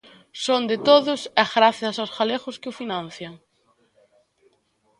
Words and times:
Son 0.45 0.61
de 0.71 0.77
todos 0.89 1.21
e 1.43 1.45
grazas 1.55 1.95
aos 1.97 2.11
galegos, 2.17 2.59
que 2.61 2.69
os 2.71 2.79
financian. 2.81 3.35